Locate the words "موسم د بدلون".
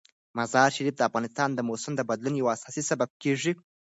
1.69-2.33